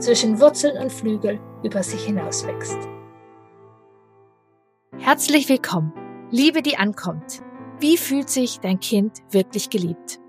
[0.00, 2.78] zwischen Wurzeln und Flügel über sich hinauswächst.
[4.98, 5.92] Herzlich willkommen,
[6.30, 7.42] Liebe, die ankommt.
[7.80, 10.20] Wie fühlt sich dein Kind wirklich geliebt?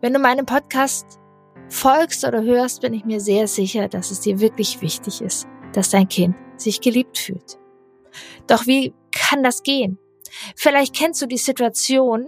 [0.00, 1.20] Wenn du meinem Podcast
[1.68, 5.90] folgst oder hörst, bin ich mir sehr sicher, dass es dir wirklich wichtig ist, dass
[5.90, 7.58] dein Kind sich geliebt fühlt.
[8.46, 9.98] Doch wie kann das gehen?
[10.56, 12.26] Vielleicht kennst du die Situation,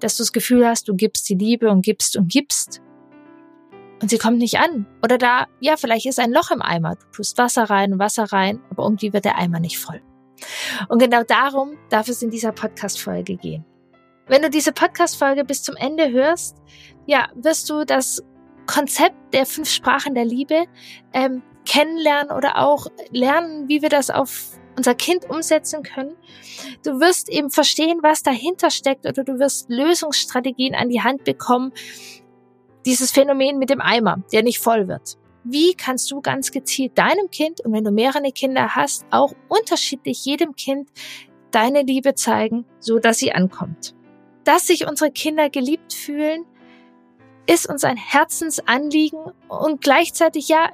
[0.00, 2.80] dass du das Gefühl hast, du gibst die Liebe und gibst und gibst
[4.00, 4.86] und sie kommt nicht an.
[5.02, 6.96] Oder da, ja, vielleicht ist ein Loch im Eimer.
[6.96, 10.00] Du tust Wasser rein, Wasser rein, aber irgendwie wird der Eimer nicht voll.
[10.88, 13.64] Und genau darum darf es in dieser Podcast-Folge gehen.
[14.26, 16.58] Wenn du diese Podcast-Folge bis zum Ende hörst,
[17.06, 18.22] ja, wirst du das
[18.66, 20.66] Konzept der fünf Sprachen der Liebe
[21.12, 26.14] ähm, kennenlernen oder auch lernen, wie wir das auf unser Kind umsetzen können.
[26.84, 31.72] Du wirst eben verstehen, was dahinter steckt oder du wirst Lösungsstrategien an die Hand bekommen,
[32.88, 35.18] dieses Phänomen mit dem Eimer, der nicht voll wird.
[35.44, 40.24] Wie kannst du ganz gezielt deinem Kind und wenn du mehrere Kinder hast, auch unterschiedlich
[40.24, 40.88] jedem Kind
[41.50, 43.94] deine Liebe zeigen, so dass sie ankommt?
[44.44, 46.46] Dass sich unsere Kinder geliebt fühlen,
[47.46, 50.70] ist uns ein Herzensanliegen und gleichzeitig ja,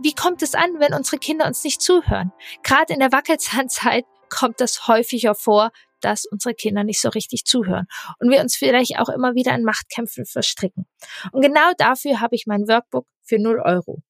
[0.00, 2.32] wie kommt es an, wenn unsere Kinder uns nicht zuhören?
[2.62, 5.70] Gerade in der Wackelzahnzeit kommt das häufiger vor,
[6.00, 7.86] dass unsere Kinder nicht so richtig zuhören
[8.18, 10.86] und wir uns vielleicht auch immer wieder in Machtkämpfen verstricken.
[11.32, 14.02] Und genau dafür habe ich mein Workbook für 0 Euro.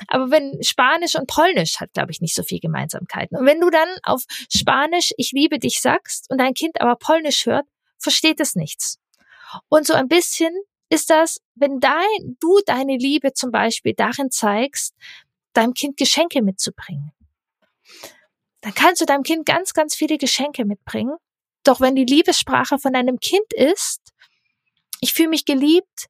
[0.08, 3.38] Aber wenn Spanisch und Polnisch hat, glaube ich, nicht so viel Gemeinsamkeiten.
[3.38, 4.24] Und wenn du dann auf
[4.54, 7.66] Spanisch, ich liebe dich sagst und dein Kind aber Polnisch hört,
[7.98, 9.00] versteht es nichts.
[9.70, 10.54] Und so ein bisschen
[10.90, 14.94] ist das, wenn dein, du deine Liebe zum Beispiel darin zeigst,
[15.54, 17.12] deinem Kind Geschenke mitzubringen.
[18.62, 21.16] Dann kannst du deinem Kind ganz, ganz viele Geschenke mitbringen
[21.64, 24.14] doch wenn die Liebessprache von einem Kind ist,
[25.00, 26.08] ich fühle mich geliebt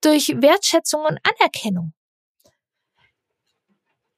[0.00, 1.92] durch Wertschätzung und Anerkennung,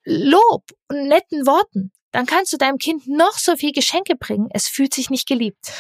[0.05, 4.49] Lob und netten Worten, dann kannst du deinem Kind noch so viel Geschenke bringen.
[4.53, 5.73] Es fühlt sich nicht geliebt.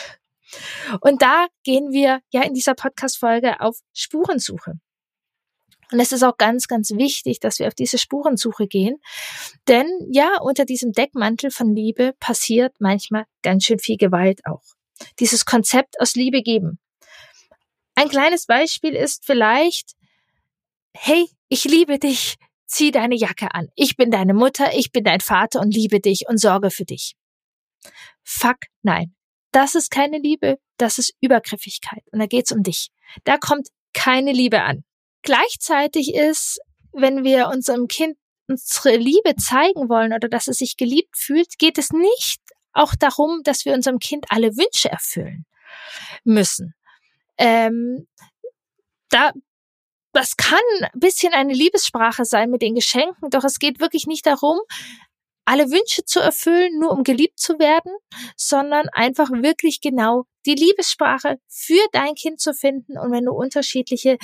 [1.00, 4.74] Und da gehen wir ja in dieser Podcast-Folge auf Spurensuche.
[5.92, 9.00] Und es ist auch ganz, ganz wichtig, dass wir auf diese Spurensuche gehen.
[9.66, 14.62] Denn ja, unter diesem Deckmantel von Liebe passiert manchmal ganz schön viel Gewalt auch
[15.18, 16.78] dieses Konzept aus Liebe geben.
[17.94, 19.92] Ein kleines Beispiel ist vielleicht,
[20.96, 22.36] hey, ich liebe dich,
[22.66, 23.68] zieh deine Jacke an.
[23.74, 27.14] Ich bin deine Mutter, ich bin dein Vater und liebe dich und sorge für dich.
[28.22, 29.14] Fuck, nein.
[29.52, 32.04] Das ist keine Liebe, das ist Übergriffigkeit.
[32.12, 32.90] Und da geht's um dich.
[33.24, 34.84] Da kommt keine Liebe an.
[35.22, 36.60] Gleichzeitig ist,
[36.92, 38.16] wenn wir unserem Kind
[38.48, 42.40] unsere Liebe zeigen wollen oder dass es sich geliebt fühlt, geht es nicht
[42.72, 45.44] auch darum, dass wir unserem Kind alle Wünsche erfüllen
[46.24, 46.74] müssen.
[47.38, 48.06] Ähm,
[49.08, 49.32] da,
[50.12, 54.26] das kann ein bisschen eine Liebessprache sein mit den Geschenken, doch es geht wirklich nicht
[54.26, 54.58] darum,
[55.44, 57.92] alle Wünsche zu erfüllen, nur um geliebt zu werden,
[58.36, 62.98] sondern einfach wirklich genau die Liebessprache für dein Kind zu finden.
[62.98, 64.16] Und wenn du unterschiedliche,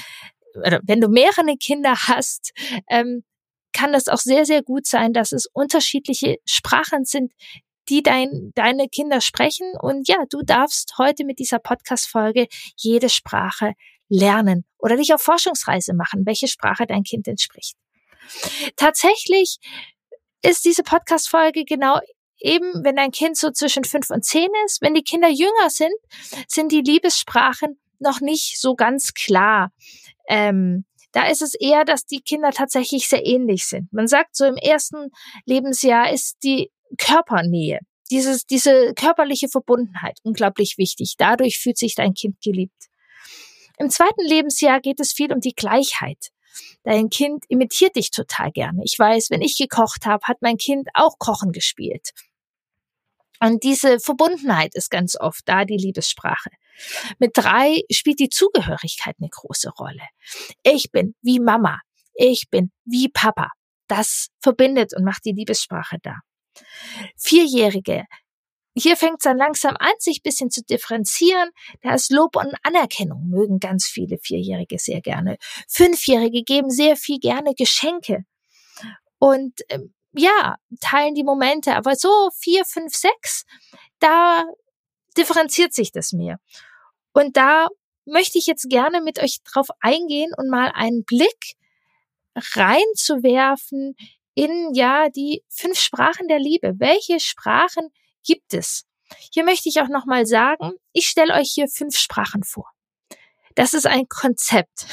[0.54, 2.52] oder wenn du mehrere Kinder hast,
[2.88, 3.24] ähm,
[3.72, 7.32] kann das auch sehr, sehr gut sein, dass es unterschiedliche Sprachen sind,
[7.88, 9.72] die dein, deine Kinder sprechen.
[9.80, 12.46] Und ja, du darfst heute mit dieser Podcast-Folge
[12.76, 13.74] jede Sprache
[14.08, 17.76] lernen oder dich auf Forschungsreise machen, welche Sprache dein Kind entspricht.
[18.76, 19.58] Tatsächlich
[20.42, 22.00] ist diese Podcast-Folge genau
[22.38, 24.82] eben, wenn dein Kind so zwischen fünf und zehn ist.
[24.82, 25.94] Wenn die Kinder jünger sind,
[26.48, 29.72] sind die Liebessprachen noch nicht so ganz klar.
[30.28, 33.90] Ähm, da ist es eher, dass die Kinder tatsächlich sehr ähnlich sind.
[33.92, 35.10] Man sagt so im ersten
[35.46, 37.80] Lebensjahr ist die Körpernähe,
[38.10, 41.14] dieses, diese körperliche Verbundenheit unglaublich wichtig.
[41.18, 42.86] Dadurch fühlt sich dein Kind geliebt.
[43.78, 46.30] Im zweiten Lebensjahr geht es viel um die Gleichheit.
[46.84, 48.82] Dein Kind imitiert dich total gerne.
[48.84, 52.12] Ich weiß, wenn ich gekocht habe, hat mein Kind auch Kochen gespielt.
[53.40, 56.50] Und diese Verbundenheit ist ganz oft da, die Liebessprache.
[57.18, 60.02] Mit drei spielt die Zugehörigkeit eine große Rolle.
[60.62, 61.80] Ich bin wie Mama.
[62.14, 63.50] Ich bin wie Papa.
[63.88, 66.20] Das verbindet und macht die Liebessprache da.
[67.16, 68.04] Vierjährige
[68.78, 71.48] hier fängt es dann langsam an, sich bisschen zu differenzieren.
[71.80, 75.38] Da ist Lob und Anerkennung, mögen ganz viele Vierjährige sehr gerne.
[75.66, 78.24] Fünfjährige geben sehr viel gerne Geschenke.
[79.18, 81.74] Und ähm, ja, teilen die Momente.
[81.74, 83.44] Aber so vier, fünf, sechs,
[83.98, 84.44] da
[85.16, 86.38] differenziert sich das mehr.
[87.14, 87.68] Und da
[88.04, 91.54] möchte ich jetzt gerne mit euch drauf eingehen und mal einen Blick
[92.34, 93.96] reinzuwerfen
[94.36, 96.74] in ja die fünf Sprachen der Liebe.
[96.78, 97.88] Welche Sprachen
[98.24, 98.84] gibt es.
[99.32, 102.70] Hier möchte ich auch nochmal sagen, ich stelle euch hier fünf Sprachen vor.
[103.54, 104.86] Das ist ein Konzept.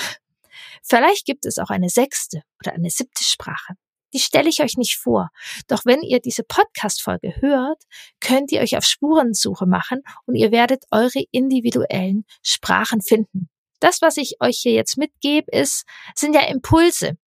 [0.81, 3.73] Vielleicht gibt es auch eine sechste oder eine siebte Sprache.
[4.13, 5.29] Die stelle ich euch nicht vor.
[5.67, 7.81] Doch wenn ihr diese Podcast-Folge hört,
[8.21, 13.49] könnt ihr euch auf Spurensuche machen und ihr werdet eure individuellen Sprachen finden.
[13.79, 15.83] Das, was ich euch hier jetzt mitgebe, ist,
[16.15, 17.17] sind ja Impulse.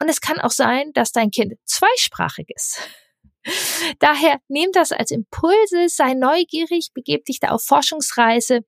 [0.00, 2.78] Und es kann auch sein, dass dein Kind zweisprachig ist.
[3.98, 8.60] Daher nehmt das als Impulse, sei neugierig, begeb dich da auf Forschungsreise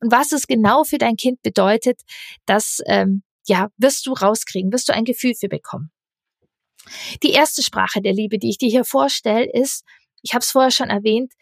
[0.00, 2.00] und was es genau für dein Kind bedeutet,
[2.44, 5.90] das ähm, ja wirst du rauskriegen, wirst du ein Gefühl für bekommen.
[7.22, 9.84] Die erste Sprache der Liebe, die ich dir hier vorstelle, ist,
[10.22, 11.32] ich habe es vorher schon erwähnt,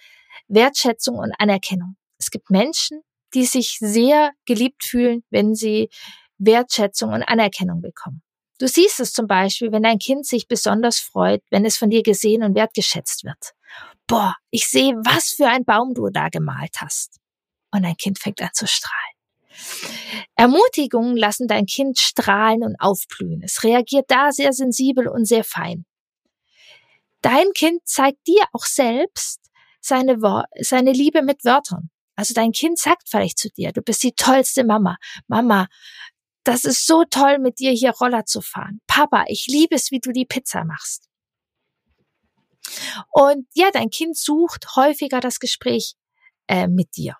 [0.49, 1.97] Wertschätzung und Anerkennung.
[2.19, 3.03] Es gibt Menschen,
[3.35, 5.91] die sich sehr geliebt fühlen, wenn sie
[6.39, 8.23] Wertschätzung und Anerkennung bekommen.
[8.59, 12.03] Du siehst es zum Beispiel, wenn dein Kind sich besonders freut, wenn es von dir
[12.03, 13.55] gesehen und wertgeschätzt wird.
[14.07, 17.19] Boah, ich sehe, was für ein Baum du da gemalt hast.
[17.73, 19.15] Und dein Kind fängt an zu strahlen.
[20.37, 23.43] Ermutigungen lassen dein Kind strahlen und aufblühen.
[23.43, 25.85] Es reagiert da sehr sensibel und sehr fein.
[27.23, 29.41] Dein Kind zeigt dir auch selbst
[29.81, 30.19] seine,
[30.61, 31.91] seine Liebe mit Wörtern.
[32.17, 34.99] Also dein Kind sagt vielleicht zu dir, du bist die tollste Mama.
[35.27, 35.69] Mama,
[36.45, 38.81] das ist so toll, mit dir hier Roller zu fahren.
[38.87, 41.09] Papa, ich liebe es, wie du die Pizza machst.
[43.11, 45.95] Und ja, dein Kind sucht häufiger das Gespräch
[46.49, 47.17] äh, mit dir.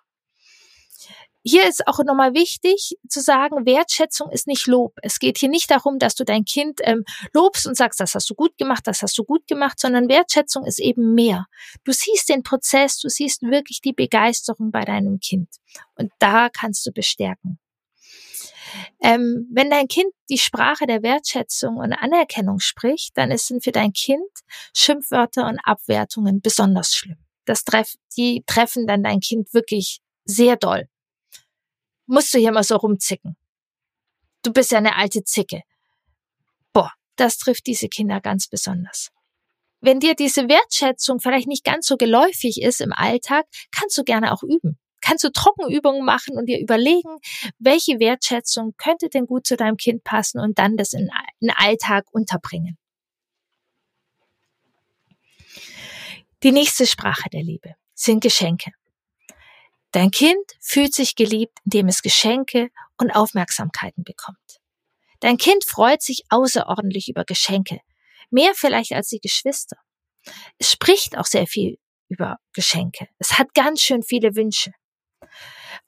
[1.47, 4.95] Hier ist auch nochmal wichtig zu sagen, Wertschätzung ist nicht Lob.
[5.03, 8.27] Es geht hier nicht darum, dass du dein Kind ähm, lobst und sagst, das hast
[8.31, 11.45] du gut gemacht, das hast du gut gemacht, sondern Wertschätzung ist eben mehr.
[11.83, 15.49] Du siehst den Prozess, du siehst wirklich die Begeisterung bei deinem Kind.
[15.93, 17.59] Und da kannst du bestärken.
[19.01, 23.93] Ähm, wenn dein Kind die Sprache der Wertschätzung und Anerkennung spricht, dann sind für dein
[23.93, 24.29] Kind
[24.75, 27.17] Schimpfwörter und Abwertungen besonders schlimm.
[27.45, 30.87] Das treff, die treffen dann dein Kind wirklich sehr doll.
[32.07, 33.35] Musst du hier mal so rumzicken.
[34.43, 35.61] Du bist ja eine alte Zicke.
[36.73, 39.11] Boah, das trifft diese Kinder ganz besonders.
[39.81, 44.31] Wenn dir diese Wertschätzung vielleicht nicht ganz so geläufig ist im Alltag, kannst du gerne
[44.31, 47.19] auch üben kannst du Trockenübungen machen und dir überlegen,
[47.59, 51.09] welche Wertschätzung könnte denn gut zu deinem Kind passen und dann das in
[51.41, 52.77] den Alltag unterbringen.
[56.41, 58.71] Die nächste Sprache der Liebe sind Geschenke.
[59.91, 64.59] Dein Kind fühlt sich geliebt, indem es Geschenke und Aufmerksamkeiten bekommt.
[65.19, 67.79] Dein Kind freut sich außerordentlich über Geschenke,
[68.29, 69.77] mehr vielleicht als die Geschwister.
[70.57, 71.77] Es spricht auch sehr viel
[72.09, 73.07] über Geschenke.
[73.19, 74.71] Es hat ganz schön viele Wünsche.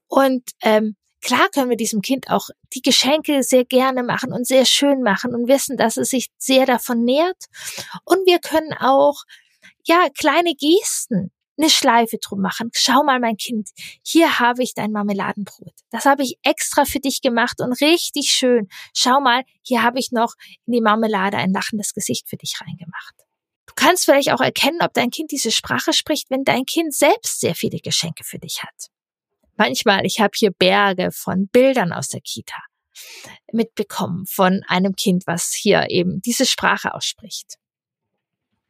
[0.08, 4.66] Und ähm, klar können wir diesem Kind auch die Geschenke sehr gerne machen und sehr
[4.66, 7.46] schön machen und wissen, dass es sich sehr davon nährt.
[8.06, 9.24] Und wir können auch,
[9.86, 12.70] ja, kleine Gesten eine Schleife drum machen.
[12.74, 13.70] Schau mal, mein Kind,
[14.04, 15.74] hier habe ich dein Marmeladenbrot.
[15.90, 18.68] Das habe ich extra für dich gemacht und richtig schön.
[18.94, 20.34] Schau mal, hier habe ich noch
[20.66, 23.16] in die Marmelade ein lachendes Gesicht für dich reingemacht.
[23.66, 27.40] Du kannst vielleicht auch erkennen, ob dein Kind diese Sprache spricht, wenn dein Kind selbst
[27.40, 28.90] sehr viele Geschenke für dich hat.
[29.58, 32.62] Manchmal, ich habe hier Berge von Bildern aus der Kita
[33.52, 37.56] mitbekommen von einem Kind, was hier eben diese Sprache ausspricht.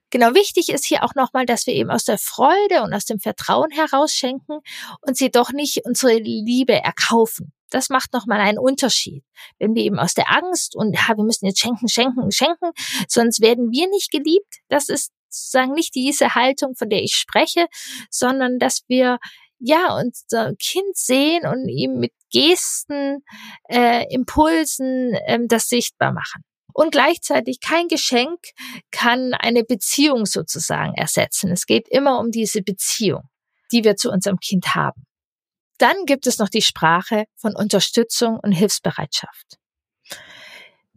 [0.09, 3.19] Genau wichtig ist hier auch nochmal, dass wir eben aus der Freude und aus dem
[3.19, 4.59] Vertrauen herausschenken
[5.01, 7.51] und sie doch nicht unsere Liebe erkaufen.
[7.69, 9.25] Das macht nochmal einen Unterschied.
[9.59, 12.71] Wenn wir eben aus der Angst und ja, wir müssen jetzt schenken, schenken, schenken,
[13.09, 14.59] sonst werden wir nicht geliebt.
[14.69, 17.67] Das ist sozusagen nicht diese Haltung, von der ich spreche,
[18.09, 19.17] sondern dass wir
[19.59, 23.23] ja unser Kind sehen und ihm mit Gesten,
[23.69, 26.43] äh, Impulsen ähm, das sichtbar machen.
[26.73, 28.39] Und gleichzeitig kein Geschenk
[28.91, 31.51] kann eine Beziehung sozusagen ersetzen.
[31.51, 33.23] Es geht immer um diese Beziehung,
[33.71, 35.03] die wir zu unserem Kind haben.
[35.79, 39.57] Dann gibt es noch die Sprache von Unterstützung und Hilfsbereitschaft.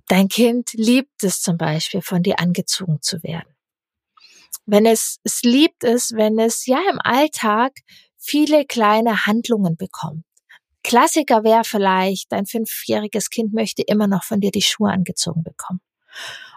[0.08, 3.54] Dein Kind liebt es zum Beispiel, von dir angezogen zu werden.
[4.66, 7.72] Wenn es, es liebt es, wenn es ja im Alltag
[8.20, 10.24] viele kleine Handlungen bekommt.
[10.82, 15.80] Klassiker wäre vielleicht, dein fünfjähriges Kind möchte immer noch von dir die Schuhe angezogen bekommen.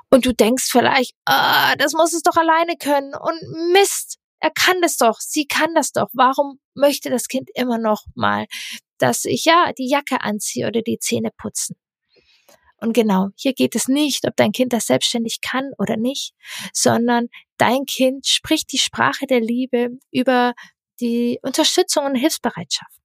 [0.09, 3.13] Und du denkst vielleicht, ah, das muss es doch alleine können.
[3.15, 6.09] Und Mist, er kann das doch, sie kann das doch.
[6.13, 8.45] Warum möchte das Kind immer noch mal,
[8.97, 11.75] dass ich ja die Jacke anziehe oder die Zähne putzen?
[12.77, 16.33] Und genau, hier geht es nicht, ob dein Kind das selbstständig kann oder nicht,
[16.73, 20.53] sondern dein Kind spricht die Sprache der Liebe über
[21.03, 22.97] die Unterstützung und Hilfsbereitschaft.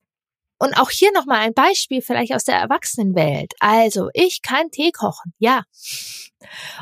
[0.61, 3.55] Und auch hier nochmal ein Beispiel vielleicht aus der Erwachsenenwelt.
[3.61, 5.63] Also, ich kann Tee kochen, ja.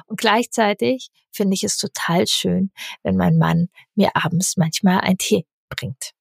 [0.06, 2.70] Und gleichzeitig finde ich es total schön,
[3.02, 6.12] wenn mein Mann mir abends manchmal einen Tee bringt.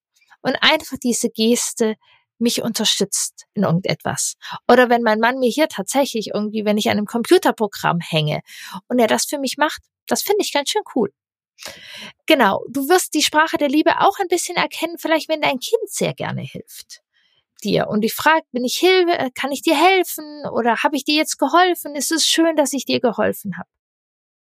[0.42, 1.96] Und einfach diese Geste
[2.38, 4.36] mich unterstützt in irgendetwas.
[4.70, 8.42] Oder wenn mein Mann mir hier tatsächlich irgendwie, wenn ich an einem Computerprogramm hänge
[8.88, 11.12] und er das für mich macht, das finde ich ganz schön cool.
[12.26, 15.88] Genau, du wirst die Sprache der Liebe auch ein bisschen erkennen, vielleicht wenn dein Kind
[15.88, 17.02] sehr gerne hilft
[17.64, 21.04] dir und ich frage, bin ich Hilfe, äh, kann ich dir helfen oder habe ich
[21.04, 21.96] dir jetzt geholfen?
[21.96, 23.70] Ist es schön, dass ich dir geholfen habe?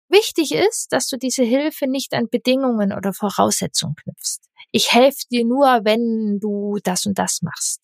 [0.07, 4.41] Wichtig ist, dass du diese Hilfe nicht an Bedingungen oder Voraussetzungen knüpfst.
[4.71, 7.81] Ich helfe dir nur, wenn du das und das machst.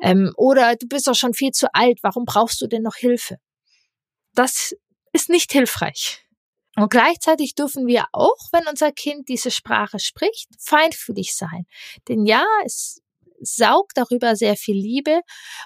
[0.00, 3.38] Ähm, oder du bist doch schon viel zu alt, warum brauchst du denn noch Hilfe?
[4.34, 4.76] Das
[5.12, 6.25] ist nicht hilfreich.
[6.76, 11.66] Und gleichzeitig dürfen wir auch, wenn unser Kind diese Sprache spricht, feinfühlig sein.
[12.08, 13.02] Denn ja, es
[13.40, 15.20] saugt darüber sehr viel Liebe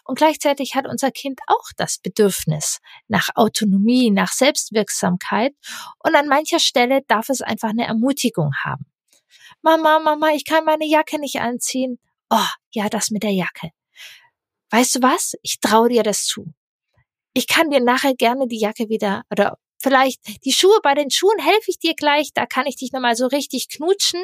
[0.04, 5.54] und gleichzeitig hat unser Kind auch das Bedürfnis nach Autonomie, nach Selbstwirksamkeit
[5.98, 8.86] und an mancher Stelle darf es einfach eine Ermutigung haben.
[9.62, 11.98] Mama, Mama, ich kann meine Jacke nicht anziehen.
[12.30, 12.38] Oh,
[12.72, 13.70] ja, das mit der Jacke.
[14.70, 15.34] Weißt du was?
[15.42, 16.52] Ich traue dir das zu.
[17.34, 21.38] Ich kann dir nachher gerne die Jacke wieder oder vielleicht die Schuhe, bei den Schuhen
[21.38, 24.22] helfe ich dir gleich, da kann ich dich nochmal so richtig knutschen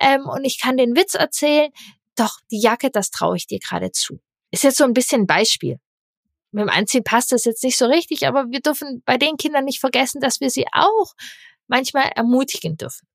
[0.00, 1.70] ähm, und ich kann den Witz erzählen
[2.16, 4.20] doch, die Jacke, das traue ich dir gerade zu.
[4.50, 5.78] Ist jetzt so ein bisschen ein Beispiel.
[6.52, 9.64] Mit dem Anziehen passt das jetzt nicht so richtig, aber wir dürfen bei den Kindern
[9.64, 11.14] nicht vergessen, dass wir sie auch
[11.66, 13.08] manchmal ermutigen dürfen.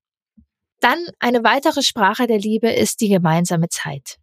[0.80, 4.18] Dann eine weitere Sprache der Liebe ist die gemeinsame Zeit.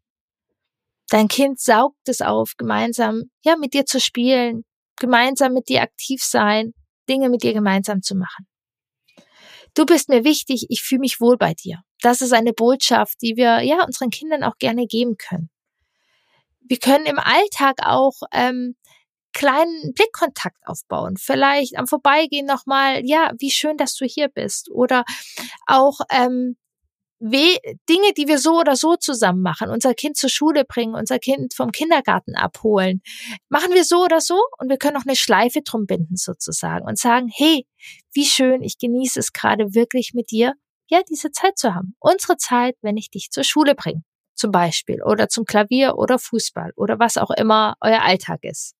[1.09, 4.63] Dein Kind saugt es auf, gemeinsam, ja, mit dir zu spielen,
[4.97, 6.73] gemeinsam mit dir aktiv sein,
[7.09, 8.47] Dinge mit dir gemeinsam zu machen.
[9.73, 11.81] Du bist mir wichtig, ich fühle mich wohl bei dir.
[12.01, 15.49] Das ist eine Botschaft, die wir ja unseren Kindern auch gerne geben können.
[16.61, 18.75] Wir können im Alltag auch ähm,
[19.33, 21.15] kleinen Blickkontakt aufbauen.
[21.17, 24.69] Vielleicht am Vorbeigehen nochmal, ja, wie schön, dass du hier bist.
[24.71, 25.05] Oder
[25.67, 26.57] auch ähm,
[27.19, 27.57] We
[27.89, 31.55] Dinge, die wir so oder so zusammen machen, unser Kind zur Schule bringen, unser Kind
[31.55, 33.01] vom Kindergarten abholen,
[33.49, 36.99] machen wir so oder so und wir können auch eine Schleife drum binden sozusagen und
[36.99, 37.65] sagen, hey,
[38.13, 40.53] wie schön, ich genieße es gerade wirklich mit dir,
[40.89, 41.95] ja, diese Zeit zu haben.
[41.99, 44.03] Unsere Zeit, wenn ich dich zur Schule bringe,
[44.35, 48.75] zum Beispiel, oder zum Klavier oder Fußball oder was auch immer euer Alltag ist.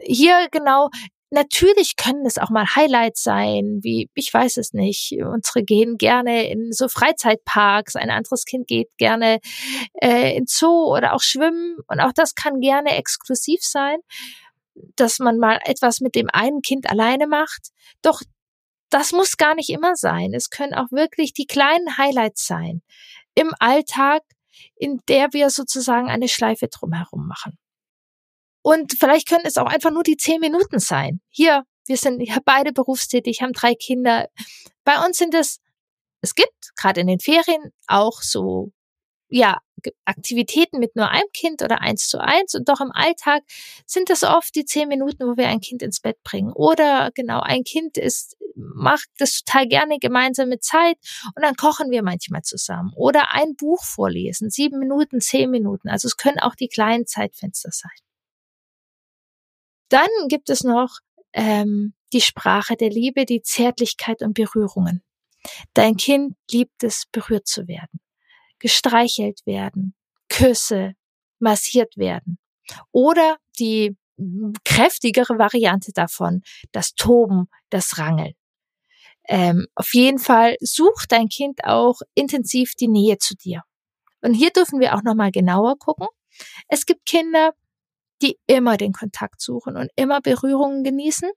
[0.00, 0.88] Hier genau
[1.34, 6.48] Natürlich können es auch mal Highlights sein, wie, ich weiß es nicht, unsere gehen gerne
[6.48, 9.40] in so Freizeitparks, ein anderes Kind geht gerne
[9.94, 13.98] äh, in Zoo oder auch schwimmen und auch das kann gerne exklusiv sein,
[14.94, 17.70] dass man mal etwas mit dem einen Kind alleine macht.
[18.00, 18.22] Doch
[18.88, 20.34] das muss gar nicht immer sein.
[20.34, 22.80] Es können auch wirklich die kleinen Highlights sein
[23.34, 24.22] im Alltag,
[24.76, 27.58] in der wir sozusagen eine Schleife drumherum machen.
[28.64, 31.20] Und vielleicht können es auch einfach nur die zehn Minuten sein.
[31.28, 34.30] Hier, wir sind beide berufstätig, haben drei Kinder.
[34.84, 35.60] Bei uns sind es,
[36.22, 38.72] es gibt gerade in den Ferien auch so,
[39.28, 39.58] ja,
[40.06, 43.42] Aktivitäten mit nur einem Kind oder eins zu eins und doch im Alltag
[43.84, 46.50] sind das oft die zehn Minuten, wo wir ein Kind ins Bett bringen.
[46.54, 50.96] Oder genau, ein Kind ist, macht das total gerne gemeinsame Zeit
[51.36, 52.92] und dann kochen wir manchmal zusammen.
[52.96, 55.90] Oder ein Buch vorlesen, sieben Minuten, zehn Minuten.
[55.90, 57.92] Also es können auch die kleinen Zeitfenster sein.
[59.94, 60.98] Dann gibt es noch
[61.34, 65.04] ähm, die Sprache der Liebe, die Zärtlichkeit und Berührungen.
[65.72, 68.00] Dein Kind liebt es, berührt zu werden,
[68.58, 69.94] gestreichelt werden,
[70.28, 70.94] Küsse,
[71.38, 72.38] massiert werden.
[72.90, 73.96] Oder die
[74.64, 78.34] kräftigere Variante davon, das Toben, das Rangeln.
[79.28, 83.62] Ähm, auf jeden Fall sucht dein Kind auch intensiv die Nähe zu dir.
[84.22, 86.08] Und hier dürfen wir auch nochmal genauer gucken.
[86.66, 87.54] Es gibt Kinder,
[88.22, 91.30] die immer den Kontakt suchen und immer Berührungen genießen.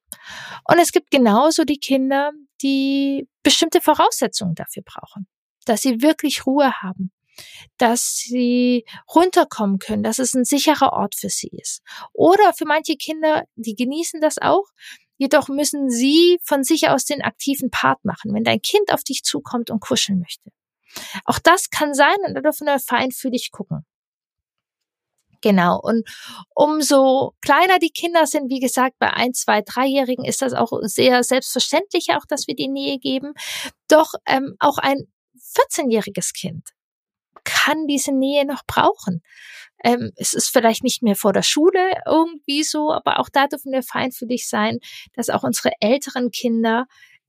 [0.69, 2.31] Und es gibt genauso die Kinder,
[2.61, 5.27] die bestimmte Voraussetzungen dafür brauchen,
[5.65, 7.11] dass sie wirklich Ruhe haben,
[7.77, 11.81] dass sie runterkommen können, dass es ein sicherer Ort für sie ist.
[12.13, 14.65] Oder für manche Kinder, die genießen das auch,
[15.17, 19.23] jedoch müssen sie von sich aus den aktiven Part machen, wenn dein Kind auf dich
[19.23, 20.51] zukommt und kuscheln möchte.
[21.25, 23.85] Auch das kann sein und da dürfen wir fein für dich gucken.
[25.47, 25.79] Genau.
[25.81, 26.05] Und
[26.55, 31.23] umso kleiner die Kinder sind, wie gesagt, bei ein, zwei, dreijährigen ist das auch sehr
[31.23, 33.31] selbstverständlich, auch dass wir die Nähe geben.
[33.87, 36.67] Doch ähm, auch ein 14-jähriges Kind
[37.45, 39.21] kann diese Nähe noch brauchen.
[39.85, 43.71] Ähm, es ist vielleicht nicht mehr vor der Schule irgendwie so, aber auch da dürfen
[43.71, 44.79] wir fein für dich sein,
[45.13, 46.87] dass auch unsere älteren Kinder,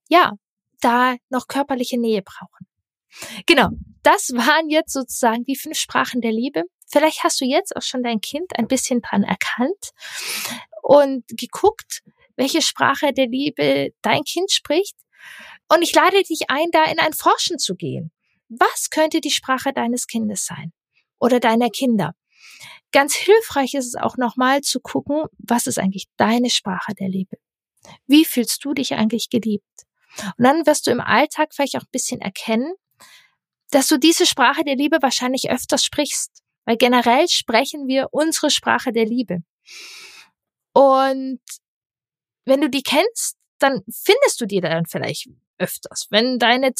[0.08, 0.32] ja,
[0.80, 2.66] da noch körperliche Nähe brauchen.
[3.46, 3.68] Genau,
[4.02, 6.64] das waren jetzt sozusagen die fünf Sprachen der Liebe.
[6.88, 9.90] Vielleicht hast du jetzt auch schon dein Kind ein bisschen dran erkannt
[10.82, 12.02] und geguckt,
[12.36, 14.96] welche Sprache der Liebe dein Kind spricht.
[15.68, 18.10] Und ich lade dich ein, da in ein Forschen zu gehen.
[18.48, 20.72] Was könnte die Sprache deines Kindes sein?
[21.18, 22.14] Oder deiner Kinder?
[22.92, 27.36] Ganz hilfreich ist es auch nochmal zu gucken, was ist eigentlich deine Sprache der Liebe?
[28.06, 29.64] Wie fühlst du dich eigentlich geliebt?
[30.38, 32.72] Und dann wirst du im Alltag vielleicht auch ein bisschen erkennen,
[33.70, 36.42] dass du diese Sprache der Liebe wahrscheinlich öfters sprichst.
[36.68, 39.38] Weil generell sprechen wir unsere Sprache der Liebe.
[40.74, 41.40] Und
[42.44, 46.08] wenn du die kennst, dann findest du die dann vielleicht öfters.
[46.10, 46.74] Wenn deine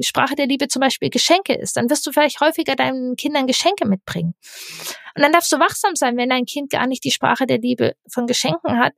[0.00, 3.86] Sprache der Liebe zum Beispiel Geschenke ist, dann wirst du vielleicht häufiger deinen Kindern Geschenke
[3.86, 4.34] mitbringen.
[5.14, 7.94] Und dann darfst du wachsam sein, wenn dein Kind gar nicht die Sprache der Liebe
[8.12, 8.94] von Geschenken hat,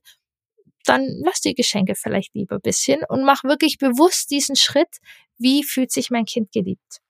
[0.86, 4.96] dann lass die Geschenke vielleicht lieber ein bisschen und mach wirklich bewusst diesen Schritt,
[5.36, 7.02] wie fühlt sich mein Kind geliebt.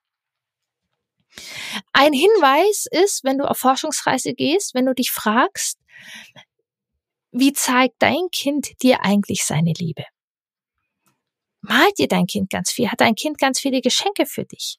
[1.92, 5.78] Ein Hinweis ist, wenn du auf Forschungsreise gehst, wenn du dich fragst,
[7.32, 10.04] wie zeigt dein Kind dir eigentlich seine Liebe?
[11.60, 12.90] Malt dir dein Kind ganz viel?
[12.90, 14.78] Hat dein Kind ganz viele Geschenke für dich?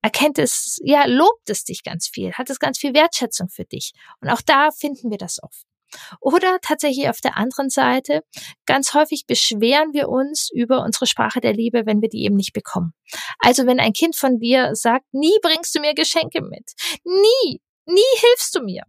[0.00, 2.32] Erkennt es, ja, lobt es dich ganz viel?
[2.32, 3.92] Hat es ganz viel Wertschätzung für dich?
[4.20, 5.67] Und auch da finden wir das oft.
[6.20, 8.22] Oder tatsächlich auf der anderen Seite,
[8.66, 12.52] ganz häufig beschweren wir uns über unsere Sprache der Liebe, wenn wir die eben nicht
[12.52, 12.92] bekommen.
[13.38, 16.72] Also wenn ein Kind von dir sagt, nie bringst du mir Geschenke mit,
[17.04, 18.82] nie, nie hilfst du mir.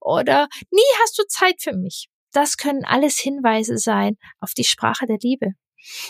[0.00, 2.08] Oder nie hast du Zeit für mich.
[2.32, 5.52] Das können alles Hinweise sein auf die Sprache der Liebe.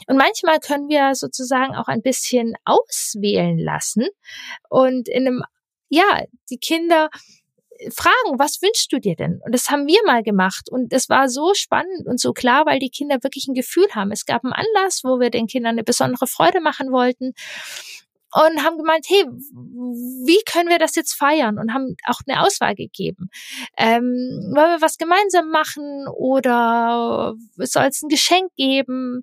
[0.06, 4.06] Und manchmal können wir sozusagen auch ein bisschen auswählen lassen
[4.68, 5.42] und in einem,
[5.88, 7.10] ja, die Kinder
[7.94, 9.40] fragen, was wünschst du dir denn?
[9.44, 10.70] Und das haben wir mal gemacht.
[10.70, 14.12] Und es war so spannend und so klar, weil die Kinder wirklich ein Gefühl haben.
[14.12, 17.34] Es gab einen Anlass, wo wir den Kindern eine besondere Freude machen wollten
[18.32, 21.58] und haben gemeint, hey, wie können wir das jetzt feiern?
[21.58, 23.30] Und haben auch eine Auswahl gegeben.
[23.76, 29.22] Ähm, wollen wir was gemeinsam machen oder soll es ein Geschenk geben?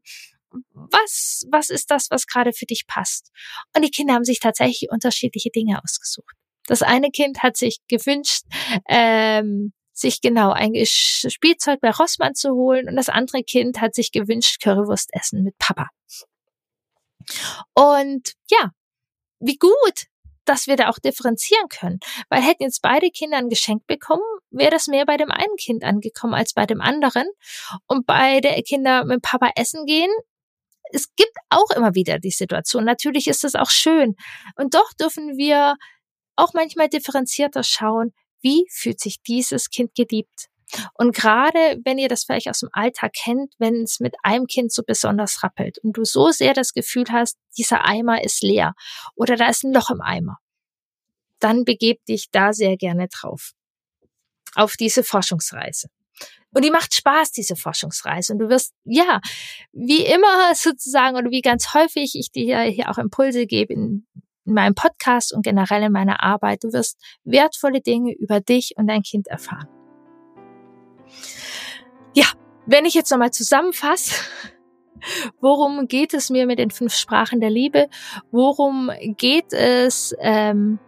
[0.74, 3.32] Was, was ist das, was gerade für dich passt?
[3.76, 6.36] Und die Kinder haben sich tatsächlich unterschiedliche Dinge ausgesucht.
[6.68, 8.44] Das eine Kind hat sich gewünscht,
[8.88, 14.12] ähm, sich genau ein Spielzeug bei Rossmann zu holen und das andere Kind hat sich
[14.12, 15.90] gewünscht, Currywurst essen mit Papa.
[17.74, 18.72] Und ja,
[19.40, 20.06] wie gut,
[20.46, 22.00] dass wir da auch differenzieren können.
[22.30, 25.84] Weil hätten jetzt beide Kinder ein Geschenk bekommen, wäre das mehr bei dem einen Kind
[25.84, 27.28] angekommen als bei dem anderen.
[27.88, 30.12] Und beide Kinder mit Papa essen gehen,
[30.92, 32.86] es gibt auch immer wieder die Situation.
[32.86, 34.16] Natürlich ist das auch schön.
[34.56, 35.76] Und doch dürfen wir
[36.36, 40.50] auch manchmal differenzierter schauen, wie fühlt sich dieses Kind geliebt.
[40.94, 44.74] Und gerade wenn ihr das vielleicht aus dem Alltag kennt, wenn es mit einem Kind
[44.74, 48.74] so besonders rappelt und du so sehr das Gefühl hast, dieser Eimer ist leer
[49.16, 50.38] oder da ist ein Loch im Eimer,
[51.40, 53.52] dann begeb dich da sehr gerne drauf.
[54.56, 55.90] Auf diese Forschungsreise.
[56.54, 58.32] Und die macht Spaß, diese Forschungsreise.
[58.32, 59.20] Und du wirst, ja,
[59.74, 64.08] wie immer sozusagen oder wie ganz häufig ich dir hier auch Impulse gebe in
[64.46, 66.64] in meinem Podcast und generell in meiner Arbeit.
[66.64, 69.68] Du wirst wertvolle Dinge über dich und dein Kind erfahren.
[72.14, 72.26] Ja,
[72.66, 74.16] wenn ich jetzt nochmal zusammenfasse,
[75.42, 77.90] worum geht es mir mit den fünf Sprachen der Liebe?
[78.32, 80.80] Worum geht es, ähm,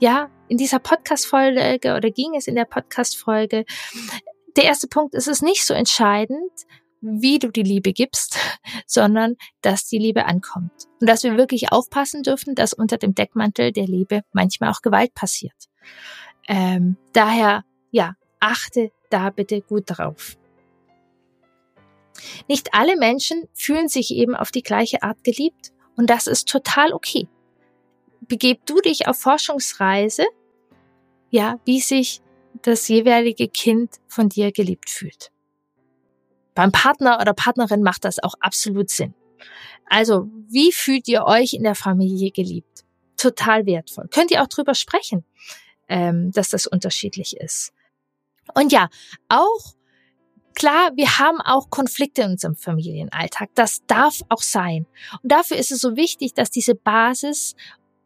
[0.00, 3.64] ja, in dieser Podcast-Folge oder ging es in der Podcast-Folge?
[4.56, 6.52] Der erste Punkt ist es nicht so entscheidend,
[7.04, 8.38] wie du die Liebe gibst,
[8.86, 10.72] sondern dass die Liebe ankommt.
[11.00, 15.14] Und dass wir wirklich aufpassen dürfen, dass unter dem Deckmantel der Liebe manchmal auch Gewalt
[15.14, 15.68] passiert.
[16.48, 20.36] Ähm, daher, ja, achte da bitte gut drauf.
[22.48, 26.92] Nicht alle Menschen fühlen sich eben auf die gleiche Art geliebt und das ist total
[26.92, 27.28] okay.
[28.20, 30.24] Begeb du dich auf Forschungsreise,
[31.30, 32.22] ja, wie sich
[32.62, 35.33] das jeweilige Kind von dir geliebt fühlt.
[36.54, 39.14] Beim Partner oder Partnerin macht das auch absolut Sinn.
[39.86, 42.84] Also, wie fühlt ihr euch in der Familie geliebt?
[43.16, 44.08] Total wertvoll.
[44.10, 45.24] Könnt ihr auch drüber sprechen,
[45.88, 47.72] ähm, dass das unterschiedlich ist.
[48.54, 48.88] Und ja,
[49.28, 49.74] auch
[50.54, 53.50] klar, wir haben auch Konflikte in unserem Familienalltag.
[53.54, 54.86] Das darf auch sein.
[55.22, 57.54] Und dafür ist es so wichtig, dass diese Basis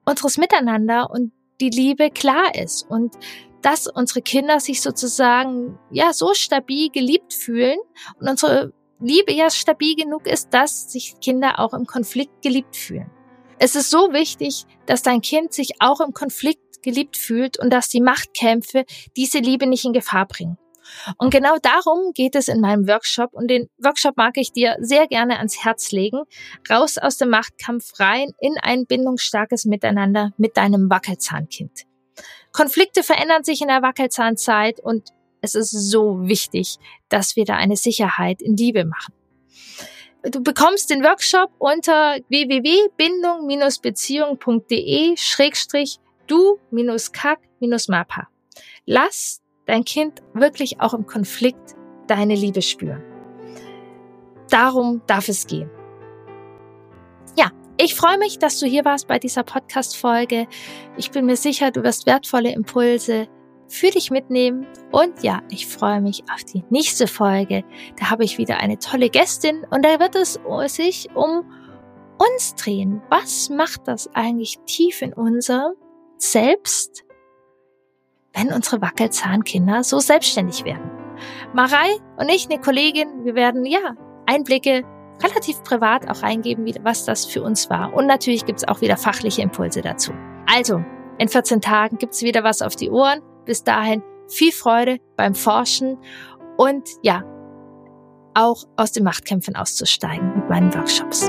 [0.04, 3.16] unseres Miteinander und die Liebe klar ist und
[3.62, 7.78] dass unsere Kinder sich sozusagen ja so stabil geliebt fühlen
[8.20, 13.10] und unsere Liebe ja stabil genug ist, dass sich Kinder auch im Konflikt geliebt fühlen.
[13.60, 17.88] Es ist so wichtig, dass dein Kind sich auch im Konflikt geliebt fühlt und dass
[17.88, 18.84] die Machtkämpfe
[19.16, 20.58] diese Liebe nicht in Gefahr bringen.
[21.18, 25.06] Und genau darum geht es in meinem Workshop und den Workshop mag ich dir sehr
[25.06, 26.22] gerne ans Herz legen.
[26.70, 31.87] Raus aus dem Machtkampf rein in ein bindungsstarkes Miteinander mit deinem Wackelzahnkind.
[32.58, 37.76] Konflikte verändern sich in der Wackelzahnzeit und es ist so wichtig, dass wir da eine
[37.76, 39.14] Sicherheit in Liebe machen.
[40.24, 48.26] Du bekommst den Workshop unter www.bindung-beziehung.de schrägstrich du-kack-mapa.
[48.86, 51.76] Lass dein Kind wirklich auch im Konflikt
[52.08, 53.04] deine Liebe spüren.
[54.50, 55.70] Darum darf es gehen.
[57.36, 60.46] Ja, ich freue mich, dass du hier warst bei dieser Podcast-Folge.
[60.96, 63.28] Ich bin mir sicher, du wirst wertvolle Impulse
[63.68, 64.66] für dich mitnehmen.
[64.90, 67.64] Und ja, ich freue mich auf die nächste Folge.
[67.98, 70.38] Da habe ich wieder eine tolle Gästin und da wird es
[70.74, 71.44] sich um
[72.18, 73.00] uns drehen.
[73.10, 75.74] Was macht das eigentlich tief in unserem
[76.16, 77.04] Selbst?
[78.38, 80.90] wenn unsere Wackelzahnkinder so selbstständig werden.
[81.52, 84.84] Marei und ich, eine Kollegin, wir werden ja Einblicke
[85.22, 87.94] relativ privat auch reingeben, was das für uns war.
[87.94, 90.12] Und natürlich gibt's auch wieder fachliche Impulse dazu.
[90.46, 90.82] Also,
[91.18, 93.20] in 14 Tagen gibt's wieder was auf die Ohren.
[93.44, 95.98] Bis dahin viel Freude beim Forschen
[96.56, 97.24] und ja,
[98.34, 101.28] auch aus den Machtkämpfen auszusteigen mit meinen Workshops.